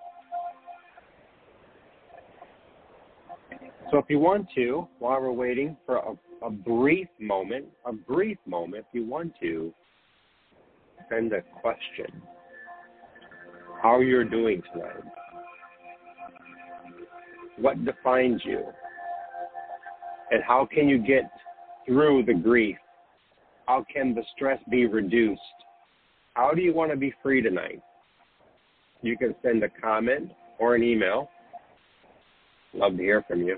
So 3.92 4.00
if 4.00 4.06
you 4.10 4.20
want 4.20 4.48
to, 4.56 4.88
while 5.00 5.22
we're 5.22 5.32
waiting 5.32 5.78
for 5.86 5.98
a, 5.98 6.46
a 6.46 6.50
brief 6.50 7.08
moment, 7.20 7.66
a 7.86 7.94
brief 7.94 8.38
moment, 8.46 8.86
if 8.90 8.94
you 8.94 9.06
want 9.06 9.34
to, 9.42 9.74
send 11.10 11.34
a 11.34 11.42
question. 11.62 12.22
How 13.82 14.00
you're 14.00 14.24
doing 14.24 14.62
tonight? 14.74 15.04
What 17.58 17.86
defines 17.86 18.42
you? 18.44 18.64
And 20.32 20.44
how 20.44 20.68
can 20.72 20.90
you 20.90 20.98
get 20.98 21.24
through 21.86 22.24
the 22.26 22.34
grief? 22.34 22.78
How 23.68 23.86
can 23.92 24.14
the 24.14 24.24
stress 24.36 24.60
be 24.70 24.86
reduced? 24.86 25.42
How 26.34 26.52
do 26.54 26.62
you 26.62 26.74
want 26.74 26.92
to 26.92 26.98
be 26.98 27.14
free 27.24 27.42
tonight? 27.42 27.82
You 29.02 29.18
can 29.18 29.36
send 29.44 29.64
a 29.64 29.70
comment 29.70 30.32
or 30.60 30.76
an 30.76 30.84
email. 30.84 31.30
Love 32.74 32.98
to 32.98 33.04
hear 33.04 33.24
from 33.28 33.44
you. 33.44 33.58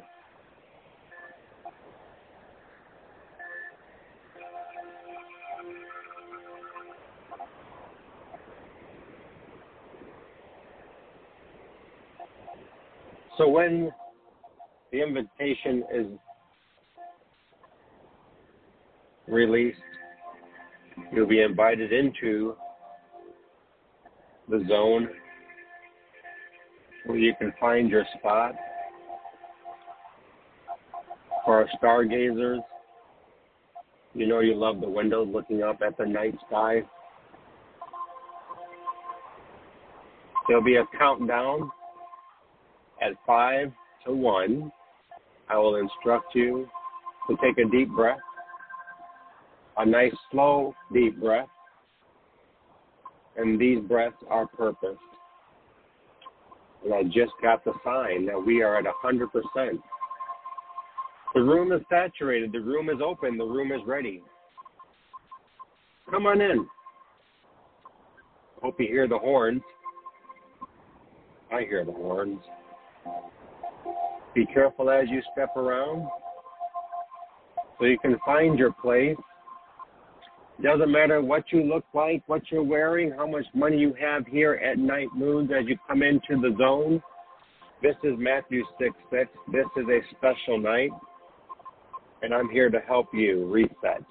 So 13.37 13.47
when 13.47 13.91
the 14.91 15.01
invitation 15.01 15.83
is 15.93 16.07
released, 19.27 19.79
you'll 21.11 21.27
be 21.27 21.41
invited 21.41 21.91
into 21.91 22.55
the 24.49 24.65
zone 24.67 25.09
where 27.05 27.17
you 27.17 27.33
can 27.39 27.53
find 27.59 27.89
your 27.89 28.05
spot. 28.17 28.53
For 31.45 31.61
our 31.61 31.67
stargazers, 31.77 32.59
you 34.13 34.27
know 34.27 34.39
you 34.39 34.55
love 34.55 34.81
the 34.81 34.89
windows 34.89 35.29
looking 35.31 35.63
up 35.63 35.79
at 35.85 35.97
the 35.97 36.05
night 36.05 36.35
sky. 36.47 36.81
There'll 40.47 40.63
be 40.63 40.77
a 40.77 40.85
countdown 40.97 41.69
at 43.01 43.11
five 43.25 43.71
to 44.05 44.13
one. 44.13 44.71
I 45.49 45.57
will 45.57 45.75
instruct 45.75 46.35
you 46.35 46.67
to 47.29 47.37
take 47.41 47.57
a 47.57 47.69
deep 47.69 47.89
breath 47.89 48.19
a 49.77 49.85
nice, 49.85 50.13
slow, 50.31 50.73
deep 50.93 51.19
breath. 51.19 51.47
And 53.37 53.59
these 53.59 53.79
breaths 53.81 54.17
are 54.29 54.47
purposed. 54.47 54.99
And 56.83 56.93
I 56.93 57.03
just 57.03 57.33
got 57.41 57.63
the 57.63 57.73
sign 57.83 58.25
that 58.25 58.43
we 58.43 58.61
are 58.61 58.77
at 58.77 58.85
100%. 59.03 59.27
The 61.33 61.41
room 61.41 61.71
is 61.71 61.81
saturated. 61.89 62.51
The 62.51 62.61
room 62.61 62.89
is 62.89 62.97
open. 63.03 63.37
The 63.37 63.45
room 63.45 63.71
is 63.71 63.81
ready. 63.85 64.23
Come 66.09 66.25
on 66.25 66.41
in. 66.41 66.67
Hope 68.61 68.79
you 68.79 68.87
hear 68.87 69.07
the 69.07 69.17
horns. 69.17 69.61
I 71.53 71.61
hear 71.61 71.85
the 71.85 71.91
horns. 71.91 72.39
Be 74.33 74.45
careful 74.45 74.89
as 74.89 75.07
you 75.09 75.21
step 75.33 75.55
around 75.55 76.07
so 77.77 77.85
you 77.85 77.97
can 77.99 78.17
find 78.25 78.57
your 78.57 78.71
place. 78.71 79.15
Doesn't 80.61 80.91
matter 80.91 81.21
what 81.21 81.43
you 81.51 81.63
look 81.63 81.85
like, 81.93 82.23
what 82.25 82.41
you're 82.49 82.63
wearing, 82.63 83.11
how 83.11 83.27
much 83.27 83.45
money 83.53 83.77
you 83.77 83.93
have 83.99 84.25
here 84.25 84.53
at 84.55 84.79
night 84.79 85.07
moods 85.15 85.51
as 85.57 85.67
you 85.67 85.77
come 85.87 86.01
into 86.01 86.41
the 86.41 86.55
zone. 86.57 87.01
This 87.83 87.95
is 88.03 88.13
Matthew 88.17 88.63
6 88.79 88.89
6. 89.11 89.29
This 89.51 89.65
is 89.77 89.85
a 89.87 89.99
special 90.15 90.59
night, 90.59 90.89
and 92.23 92.33
I'm 92.33 92.49
here 92.49 92.71
to 92.71 92.79
help 92.79 93.07
you 93.13 93.45
reset. 93.45 94.03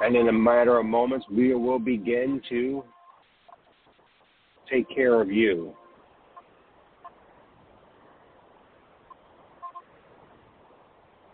And 0.00 0.16
in 0.16 0.28
a 0.28 0.32
matter 0.32 0.78
of 0.78 0.86
moments, 0.86 1.26
we 1.30 1.54
will 1.54 1.78
begin 1.78 2.42
to 2.48 2.82
take 4.68 4.88
care 4.92 5.20
of 5.20 5.30
you. 5.30 5.72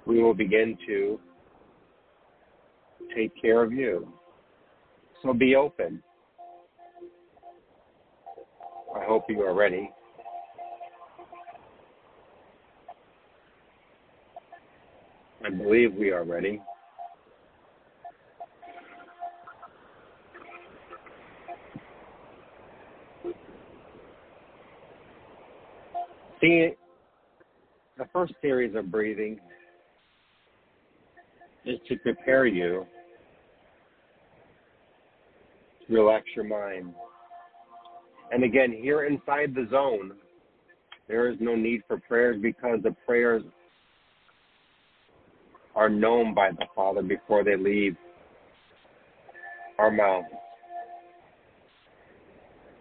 We 0.07 0.23
will 0.23 0.35
begin 0.35 0.79
to 0.87 1.19
take 3.15 3.33
care 3.41 3.63
of 3.63 3.73
you. 3.73 4.09
So 5.23 5.33
be 5.35 5.57
open. 5.57 6.03
I 8.95 9.05
hope 9.05 9.25
you 9.29 9.41
are 9.43 9.55
ready. 9.55 9.91
I 15.45 15.51
believe 15.51 15.95
we 15.95 16.11
are 16.11 16.25
ready. 16.25 16.63
See, 26.41 26.71
the 27.99 28.05
first 28.13 28.35
series 28.41 28.75
of 28.77 28.91
breathing 28.91 29.41
to 31.89 31.97
prepare 31.97 32.47
you 32.47 32.87
to 35.87 35.95
relax 35.95 36.25
your 36.35 36.45
mind. 36.45 36.95
And 38.33 38.43
again, 38.45 38.73
here 38.73 39.05
inside 39.05 39.55
the 39.55 39.69
zone, 39.71 40.13
there 41.09 41.31
is 41.31 41.37
no 41.41 41.55
need 41.55 41.83
for 41.87 42.01
prayers 42.01 42.37
because 42.43 42.81
the 42.83 42.95
prayers 43.07 43.43
are 45.77 45.89
known 45.89 46.35
by 46.35 46.51
the 46.51 46.67
Father 46.75 47.03
before 47.03 47.45
they 47.45 47.57
leave 47.57 47.97
our 49.79 49.91
mouth. 49.91 50.25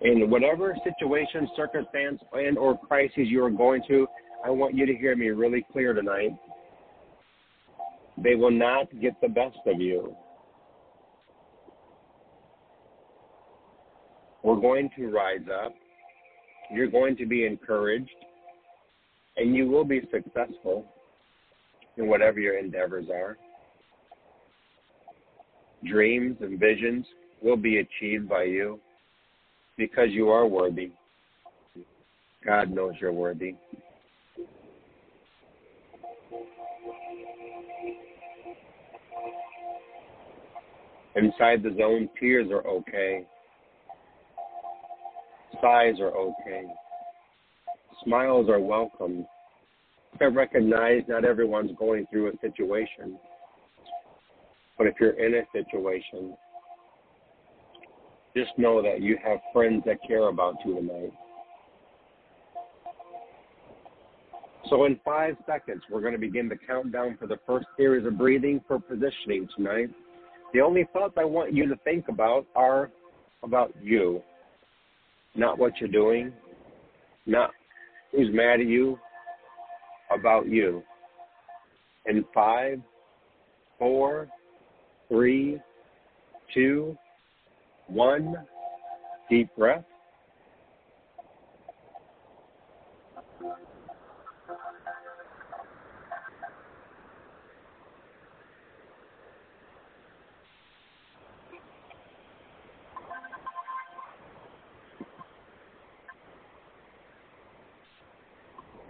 In 0.02 0.30
whatever 0.30 0.76
situation, 0.84 1.48
circumstance, 1.56 2.22
and 2.34 2.58
or 2.58 2.78
crisis 2.78 3.14
you 3.16 3.44
are 3.44 3.50
going 3.50 3.82
to, 3.88 4.08
I 4.44 4.50
want 4.50 4.76
you 4.76 4.86
to 4.86 4.96
hear 4.96 5.16
me 5.16 5.30
really 5.30 5.66
clear 5.72 5.94
tonight. 5.94 6.32
They 8.18 8.36
will 8.36 8.52
not 8.52 8.88
get 9.02 9.20
the 9.22 9.28
best 9.28 9.58
of 9.66 9.80
you. 9.80 10.16
We're 14.44 14.62
going 14.62 14.90
to 14.96 15.08
rise 15.08 15.46
up. 15.64 15.74
You're 16.72 16.90
going 16.90 17.18
to 17.18 17.26
be 17.26 17.46
encouraged. 17.46 18.10
And 19.38 19.56
you 19.56 19.68
will 19.68 19.84
be 19.84 20.02
successful 20.12 20.86
in 21.98 22.08
whatever 22.08 22.40
your 22.40 22.58
endeavors 22.58 23.08
are. 23.10 23.38
Dreams 25.84 26.38
and 26.40 26.60
visions 26.60 27.06
will 27.42 27.58
be 27.58 27.80
achieved 27.80 28.30
by 28.30 28.44
you 28.44 28.80
because 29.78 30.10
you 30.12 30.30
are 30.30 30.48
worthy. 30.48 30.92
God 32.46 32.72
knows 32.72 32.94
you're 33.02 33.12
worthy. 33.12 33.56
Inside 41.16 41.64
the 41.64 41.74
zone, 41.78 42.10
tears 42.20 42.50
are 42.52 42.66
okay. 42.68 43.26
Sighs 45.62 46.00
are 46.00 46.12
okay. 46.12 46.66
Smiles 48.04 48.50
are 48.50 48.60
welcome. 48.60 49.26
I 50.20 50.26
recognize 50.26 51.04
not 51.08 51.26
everyone's 51.26 51.72
going 51.78 52.06
through 52.12 52.30
a 52.30 52.32
situation. 52.42 53.18
But 54.78 54.88
if 54.88 54.96
you're 55.00 55.12
in 55.12 55.36
a 55.36 55.44
situation, 55.54 56.36
just 58.36 58.52
know 58.58 58.82
that 58.82 59.02
you 59.02 59.18
have 59.24 59.40
friends 59.54 59.84
that 59.86 59.98
care 60.06 60.28
about 60.28 60.56
you 60.66 60.76
tonight. 60.76 61.14
So, 64.70 64.86
in 64.86 65.00
five 65.06 65.36
seconds, 65.46 65.84
we're 65.90 66.02
going 66.02 66.14
to 66.14 66.20
begin 66.20 66.50
the 66.50 66.58
countdown 66.58 67.18
for 67.20 67.28
the 67.28 67.38
first 67.46 67.68
series 67.78 68.06
of 68.06 68.18
breathing 68.18 68.62
for 68.68 68.80
positioning 68.80 69.48
tonight. 69.56 69.90
The 70.56 70.62
only 70.62 70.88
thoughts 70.94 71.16
I 71.18 71.26
want 71.26 71.52
you 71.52 71.68
to 71.68 71.76
think 71.84 72.08
about 72.08 72.46
are 72.56 72.90
about 73.44 73.74
you, 73.84 74.22
not 75.36 75.60
what 75.60 75.74
you're 75.82 75.90
doing, 75.90 76.32
not 77.26 77.52
who's 78.14 78.34
mad 78.34 78.62
at 78.62 78.66
you, 78.66 78.98
about 80.18 80.48
you. 80.48 80.82
In 82.06 82.24
five, 82.34 82.80
four, 83.78 84.30
three, 85.10 85.60
two, 86.54 86.98
one, 87.88 88.38
deep 89.30 89.54
breath. 89.58 89.84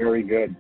Very 0.06 0.22
good. 0.22 0.56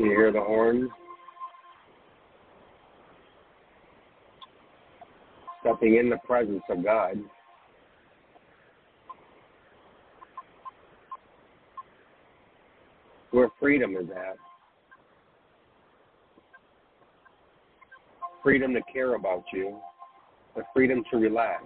You 0.00 0.06
hear 0.06 0.32
the 0.32 0.40
horns? 0.40 0.90
Stepping 5.60 5.94
in 5.94 6.10
the 6.10 6.16
presence 6.26 6.64
of 6.68 6.82
God. 6.82 7.20
Where 13.30 13.48
freedom 13.60 13.94
is 13.94 14.10
at. 14.10 14.34
Freedom 18.42 18.74
to 18.74 18.80
care 18.92 19.14
about 19.14 19.44
you. 19.52 19.78
The 20.56 20.64
freedom 20.74 21.04
to 21.12 21.16
relax. 21.16 21.62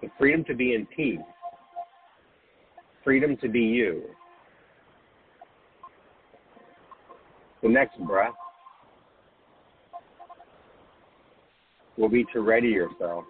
The 0.00 0.08
freedom 0.18 0.44
to 0.44 0.54
be 0.54 0.72
in 0.72 0.86
peace 0.86 1.18
freedom 3.04 3.36
to 3.38 3.48
be 3.48 3.60
you. 3.60 4.02
The 7.62 7.68
next 7.68 7.98
breath 8.00 8.34
will 11.96 12.08
be 12.08 12.24
to 12.32 12.40
ready 12.40 12.68
yourself. 12.68 13.24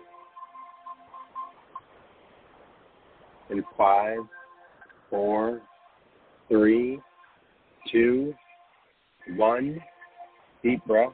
In 3.50 3.64
five, 3.76 4.18
four, 5.08 5.62
three, 6.48 7.00
two, 7.90 8.34
one, 9.36 9.80
deep 10.62 10.84
breath. 10.86 11.12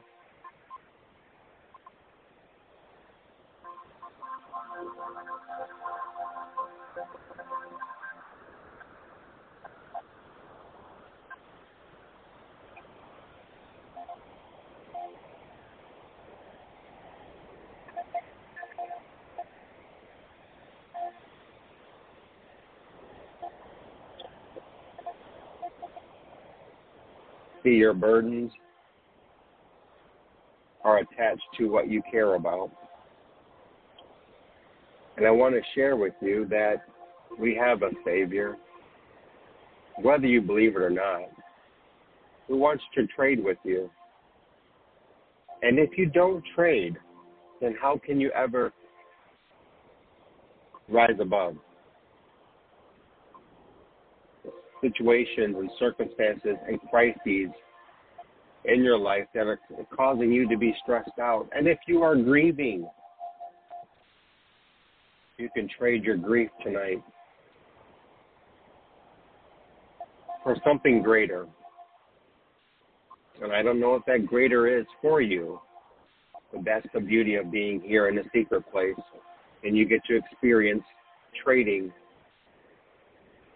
Your 27.71 27.93
burdens 27.93 28.51
are 30.83 30.99
attached 30.99 31.43
to 31.57 31.65
what 31.65 31.89
you 31.89 32.01
care 32.11 32.35
about. 32.35 32.71
And 35.17 35.25
I 35.25 35.31
want 35.31 35.55
to 35.55 35.61
share 35.73 35.95
with 35.95 36.13
you 36.21 36.45
that 36.49 36.85
we 37.39 37.55
have 37.55 37.81
a 37.81 37.89
Savior, 38.05 38.57
whether 40.01 40.27
you 40.27 40.41
believe 40.41 40.75
it 40.75 40.81
or 40.81 40.89
not, 40.89 41.29
who 42.47 42.57
wants 42.57 42.83
to 42.95 43.07
trade 43.07 43.43
with 43.43 43.57
you. 43.63 43.89
And 45.63 45.79
if 45.79 45.97
you 45.97 46.05
don't 46.05 46.43
trade, 46.53 46.97
then 47.61 47.75
how 47.81 47.99
can 48.05 48.19
you 48.19 48.29
ever 48.31 48.71
rise 50.89 51.17
above? 51.19 51.55
Situations 54.85 55.55
and 55.57 55.69
circumstances 55.79 56.57
and 56.67 56.79
crises 56.91 57.49
in 58.65 58.83
your 58.83 58.99
life 58.99 59.25
that 59.33 59.47
are 59.47 59.59
causing 59.95 60.31
you 60.31 60.47
to 60.47 60.57
be 60.57 60.75
stressed 60.83 61.17
out. 61.19 61.47
And 61.55 61.67
if 61.67 61.79
you 61.87 62.03
are 62.03 62.15
grieving, 62.15 62.87
you 65.37 65.49
can 65.55 65.67
trade 65.77 66.03
your 66.03 66.17
grief 66.17 66.49
tonight 66.63 67.01
for 70.43 70.55
something 70.63 71.01
greater. 71.01 71.47
And 73.41 73.51
I 73.51 73.63
don't 73.63 73.79
know 73.79 73.89
what 73.89 74.05
that 74.05 74.27
greater 74.27 74.79
is 74.79 74.85
for 75.01 75.19
you, 75.19 75.59
but 76.53 76.63
that's 76.63 76.87
the 76.93 76.99
beauty 76.99 77.35
of 77.35 77.51
being 77.51 77.81
here 77.81 78.07
in 78.07 78.19
a 78.19 78.23
secret 78.33 78.63
place. 78.71 78.93
And 79.63 79.75
you 79.75 79.85
get 79.85 80.05
to 80.05 80.15
experience 80.15 80.83
trading 81.43 81.91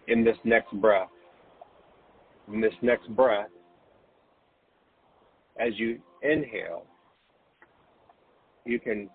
in 0.08 0.24
this 0.24 0.36
next 0.44 0.72
breath. 0.80 1.08
In 2.52 2.60
this 2.60 2.74
next 2.82 3.08
breath, 3.14 3.48
as 5.58 5.72
you 5.76 6.00
inhale, 6.22 6.84
you 8.64 8.80
can 8.80 9.08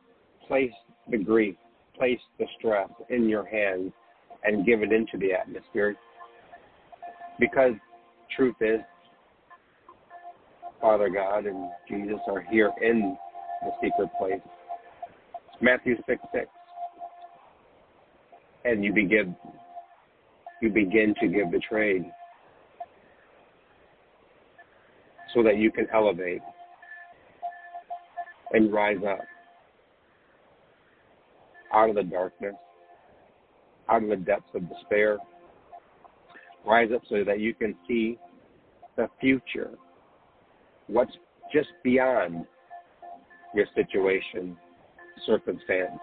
place 0.47 0.71
the 1.09 1.17
grief, 1.17 1.55
place 1.97 2.19
the 2.39 2.45
stress 2.57 2.89
in 3.09 3.27
your 3.27 3.45
hands 3.45 3.91
and 4.43 4.65
give 4.65 4.81
it 4.83 4.91
into 4.91 5.17
the 5.17 5.33
atmosphere. 5.33 5.95
Because 7.39 7.73
truth 8.35 8.55
is, 8.61 8.79
Father 10.79 11.09
God 11.09 11.45
and 11.45 11.69
Jesus 11.89 12.19
are 12.27 12.41
here 12.49 12.71
in 12.81 13.17
the 13.63 13.71
secret 13.81 14.09
place. 14.19 14.41
Matthew 15.61 15.95
6 16.07 16.21
6. 16.33 16.45
And 18.65 18.83
you 18.83 18.93
begin 18.93 19.35
you 20.61 20.69
begin 20.69 21.13
to 21.21 21.27
give 21.27 21.51
the 21.51 21.59
trade 21.59 22.05
so 25.35 25.43
that 25.43 25.57
you 25.57 25.71
can 25.71 25.85
elevate 25.93 26.41
and 28.53 28.73
rise 28.73 28.97
up 29.07 29.19
out 31.73 31.89
of 31.89 31.95
the 31.95 32.03
darkness, 32.03 32.55
out 33.89 34.01
of 34.01 34.09
the 34.09 34.15
depths 34.15 34.49
of 34.55 34.67
despair. 34.69 35.17
Rise 36.65 36.89
up 36.95 37.01
so 37.09 37.23
that 37.23 37.39
you 37.39 37.53
can 37.53 37.75
see 37.87 38.17
the 38.95 39.07
future, 39.19 39.71
what's 40.87 41.11
just 41.53 41.67
beyond 41.83 42.45
your 43.53 43.65
situation, 43.75 44.57
circumstance, 45.25 45.99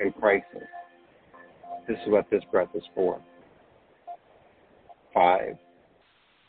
and 0.00 0.14
crisis. 0.14 0.46
This 1.86 1.98
is 2.04 2.10
what 2.10 2.26
this 2.30 2.42
breath 2.50 2.70
is 2.74 2.82
for. 2.94 3.20
Five, 5.12 5.56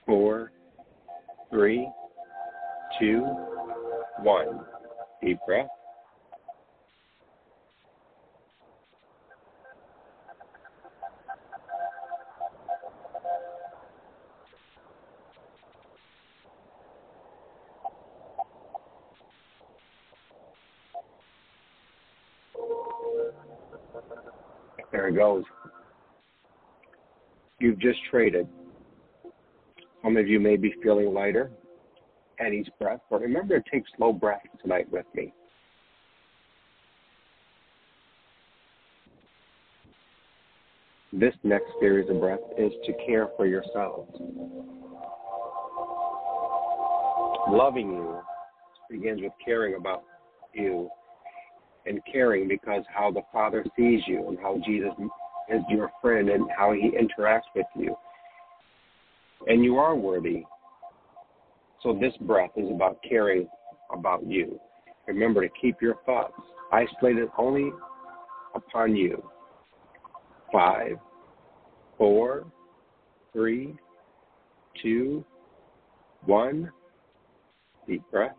four, 0.06 0.52
three, 1.52 1.88
two, 3.00 3.22
one. 4.20 4.62
Deep 5.22 5.40
breath. 5.46 5.68
There 24.92 25.08
it 25.08 25.16
goes. 25.16 25.44
You've 27.60 27.80
just 27.80 28.00
traded. 28.10 28.48
Some 30.04 30.18
of 30.18 30.28
you 30.28 30.40
may 30.40 30.56
be 30.56 30.74
feeling 30.84 31.14
lighter 31.14 31.52
each 32.54 32.70
breath, 32.80 33.00
but 33.10 33.22
remember 33.22 33.60
to 33.60 33.70
take 33.70 33.84
slow 33.98 34.12
breaths 34.14 34.48
tonight 34.62 34.92
with 34.92 35.06
me. 35.14 35.34
This 41.14 41.34
next 41.44 41.68
series 41.80 42.10
of 42.10 42.20
breaths 42.20 42.44
is 42.58 42.74
to 42.86 42.94
care 43.06 43.30
for 43.38 43.46
yourselves. 43.46 44.12
Loving 47.48 47.90
you 47.90 48.20
begins 48.90 49.22
with 49.22 49.32
caring 49.44 49.76
about 49.76 50.04
you 50.54 50.90
and 51.86 52.02
caring 52.12 52.48
because 52.48 52.84
how 52.94 53.12
the 53.12 53.22
Father 53.32 53.64
sees 53.78 54.02
you 54.08 54.28
and 54.28 54.38
how 54.40 54.60
Jesus 54.66 54.92
is 55.50 55.62
your 55.70 55.92
friend 56.02 56.30
and 56.30 56.50
how 56.58 56.74
he 56.74 56.92
interacts 56.92 57.42
with 57.56 57.68
you. 57.76 57.96
And 59.48 59.64
you 59.64 59.78
are 59.78 59.96
worthy. 59.96 60.44
So 61.86 61.94
this 61.94 62.14
breath 62.22 62.50
is 62.58 62.68
about 62.72 62.98
caring 63.08 63.48
about 63.94 64.26
you. 64.26 64.60
Remember 65.08 65.48
to 65.48 65.54
keep 65.62 65.84
your 65.84 65.98
thoughts 66.04 66.34
isolated 66.74 67.30
only 67.38 67.70
upon 68.56 68.96
you. 68.96 69.24
Five, 70.52 70.98
four, 71.96 72.48
three, 73.34 73.76
two, 74.82 75.24
one. 76.26 76.72
Deep 77.88 78.02
breath. 78.12 78.36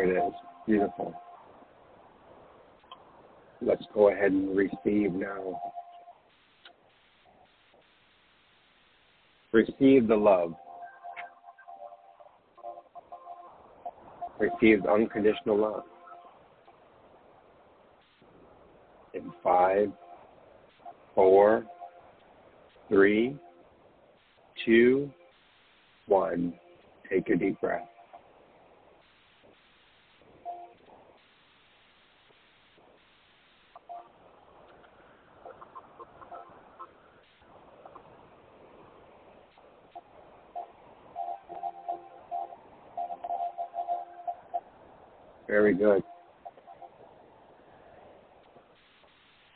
There 0.00 0.16
it 0.16 0.28
is. 0.28 0.32
Beautiful. 0.66 1.14
Let's 3.60 3.84
go 3.92 4.10
ahead 4.10 4.32
and 4.32 4.56
receive 4.56 5.12
now. 5.12 5.60
Receive 9.52 10.08
the 10.08 10.16
love. 10.16 10.54
Receive 14.38 14.86
unconditional 14.86 15.58
love. 15.58 15.82
In 19.12 19.30
five, 19.44 19.92
four, 21.14 21.66
three, 22.88 23.36
two, 24.64 25.10
one. 26.06 26.54
Take 27.10 27.28
a 27.28 27.36
deep 27.36 27.60
breath. 27.60 27.89
Very 45.70 45.74
good. 45.74 46.02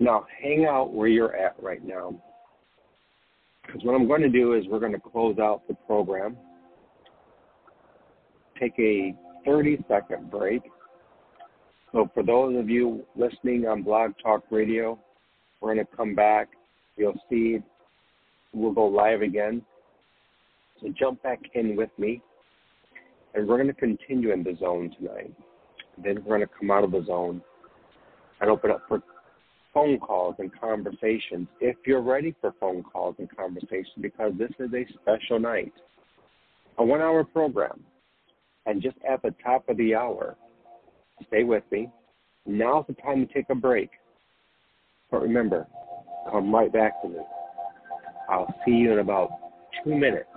Now, 0.01 0.27
hang 0.43 0.67
out 0.67 0.93
where 0.93 1.09
you're 1.09 1.35
at 1.35 1.57
right 1.63 1.85
now. 1.85 2.15
Because 3.65 3.83
what 3.85 3.95
I'm 3.95 4.07
going 4.07 4.23
to 4.23 4.29
do 4.29 4.55
is 4.55 4.65
we're 4.69 4.81
going 4.81 4.93
to 4.93 5.01
close 5.01 5.39
out 5.39 5.67
the 5.67 5.75
program, 5.87 6.37
take 8.61 8.79
a 8.79 9.15
30 9.45 9.85
second 9.89 10.31
break. 10.31 10.63
So, 11.93 12.11
for 12.13 12.23
those 12.23 12.57
of 12.59 12.69
you 12.69 13.05
listening 13.17 13.67
on 13.67 13.83
Blog 13.83 14.13
Talk 14.23 14.43
Radio, 14.51 14.99
we're 15.61 15.75
going 15.75 15.87
to 15.87 15.97
come 15.97 16.15
back. 16.15 16.49
You'll 16.97 17.19
see 17.31 17.59
we'll 18.53 18.73
go 18.73 18.87
live 18.87 19.23
again. 19.23 19.63
So, 20.83 20.93
jump 20.99 21.23
back 21.23 21.41
in 21.55 21.77
with 21.77 21.91
me, 21.99 22.21
and 23.35 23.49
we're 23.49 23.57
going 23.57 23.69
to 23.69 23.75
continue 23.75 24.33
in 24.33 24.43
the 24.43 24.57
zone 24.61 24.95
tonight. 24.99 25.35
Then 26.03 26.17
we're 26.17 26.37
going 26.37 26.41
to 26.41 26.55
come 26.59 26.71
out 26.71 26.85
of 26.85 26.91
the 26.91 27.05
zone 27.05 27.43
and 28.41 28.51
open 28.51 28.71
up 28.71 28.83
for 28.89 29.03
phone 29.73 29.99
calls 29.99 30.37
and 30.39 30.51
conversations 30.59 31.49
if 31.61 31.77
you're 31.85 32.03
ready 32.03 32.35
for 32.41 32.55
phone 32.61 32.83
calls 32.83 33.17
and 33.19 33.29
conversations 33.37 33.95
because 34.01 34.33
this 34.39 34.51
is 34.59 34.71
a 34.73 34.87
special 35.01 35.39
night. 35.39 35.73
A 36.79 36.85
one 36.85 37.01
hour 37.01 37.25
program. 37.25 37.83
And 38.67 38.81
just 38.81 38.97
at 39.09 39.21
the 39.23 39.35
top 39.45 39.69
of 39.69 39.77
the 39.77 39.95
hour, 39.95 40.37
stay 41.27 41.45
with 41.45 41.65
me. 41.71 41.89
Now's 42.47 42.87
the 42.87 42.95
time 42.95 43.27
to 43.27 43.33
take 43.33 43.47
a 43.51 43.55
break. 43.55 43.91
But 45.11 45.23
remember, 45.23 45.67
come 46.31 46.55
right 46.55 46.73
back 46.73 47.03
to 47.03 47.09
me. 47.09 47.19
I'll 48.29 48.53
see 48.65 48.73
you 48.73 48.93
in 48.93 48.99
about 49.01 49.31
two 49.85 49.95
minutes. 49.95 50.29